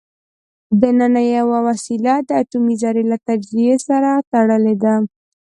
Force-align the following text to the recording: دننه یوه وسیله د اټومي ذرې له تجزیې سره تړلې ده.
دننه 0.81 1.21
یوه 1.37 1.57
وسیله 1.67 2.13
د 2.27 2.29
اټومي 2.41 2.75
ذرې 2.81 3.03
له 3.11 3.17
تجزیې 3.27 3.75
سره 3.87 4.09
تړلې 4.31 4.75
ده. 4.83 4.95